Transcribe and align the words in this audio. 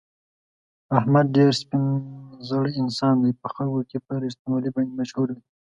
احمد 0.97 1.25
ډېر 1.37 1.51
سپین 1.61 1.85
زړی 2.49 2.71
انسان 2.81 3.15
دی، 3.23 3.31
په 3.41 3.47
خلکو 3.53 3.81
کې 3.89 3.97
په 4.05 4.13
رښتینولي 4.23 4.69
باندې 4.73 4.93
مشهور 5.01 5.27
دی. 5.35 5.41